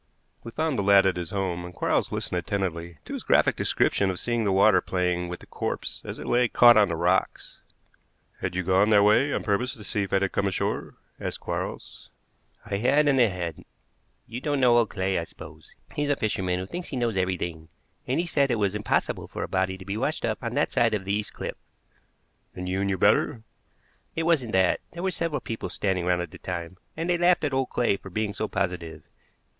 We 0.43 0.49
found 0.49 0.79
the 0.79 0.81
lad 0.81 1.05
at 1.05 1.15
his 1.15 1.29
home, 1.29 1.63
and 1.63 1.75
Quarles 1.75 2.11
listened 2.11 2.39
attentively 2.39 2.97
to 3.05 3.13
his 3.13 3.21
graphic 3.21 3.55
description 3.55 4.09
of 4.09 4.19
seeing 4.19 4.45
the 4.45 4.51
water 4.51 4.81
playing 4.81 5.29
with 5.29 5.41
the 5.41 5.45
corpse 5.45 6.01
as 6.03 6.17
it 6.17 6.25
lay 6.25 6.47
caught 6.47 6.75
on 6.75 6.87
the 6.89 6.95
rocks. 6.95 7.61
"Had 8.39 8.55
you 8.55 8.63
gone 8.63 8.89
that 8.89 9.03
way 9.03 9.31
on 9.31 9.43
purpose 9.43 9.73
to 9.75 9.83
see 9.83 10.01
if 10.01 10.11
it 10.11 10.23
had 10.23 10.31
come 10.31 10.47
ashore?" 10.47 10.95
asked 11.19 11.41
Quarles. 11.41 12.09
"I 12.65 12.77
had 12.77 13.07
and 13.07 13.21
I 13.21 13.27
hadn't. 13.27 13.67
You 14.25 14.41
don't 14.41 14.59
know 14.59 14.79
old 14.79 14.89
Clay, 14.89 15.19
I 15.19 15.23
suppose. 15.23 15.71
He's 15.93 16.09
a 16.09 16.15
fisherman 16.15 16.57
who 16.57 16.65
thinks 16.65 16.87
he 16.87 16.97
knows 16.97 17.15
everything, 17.15 17.69
and 18.07 18.19
he 18.19 18.25
said 18.25 18.49
it 18.49 18.55
was 18.55 18.73
impossible 18.73 19.27
for 19.27 19.43
a 19.43 19.47
body 19.47 19.77
to 19.77 19.85
be 19.85 19.97
washed 19.97 20.25
up 20.25 20.41
on 20.43 20.55
that 20.55 20.71
side 20.71 20.95
of 20.95 21.05
the 21.05 21.13
east 21.13 21.33
cliff." 21.33 21.57
"And 22.55 22.67
you 22.67 22.83
knew 22.83 22.97
better?" 22.97 23.43
"It 24.15 24.23
wasn't 24.23 24.53
that. 24.53 24.79
There 24.93 25.03
were 25.03 25.11
several 25.11 25.41
people 25.41 25.69
standing 25.69 26.07
round 26.07 26.23
at 26.23 26.31
the 26.31 26.39
time, 26.39 26.77
and 26.97 27.07
they 27.07 27.19
laughed 27.19 27.43
at 27.43 27.53
old 27.53 27.69
Clay 27.69 27.97
for 27.97 28.09
being 28.09 28.33
so 28.33 28.47
positive. 28.47 29.03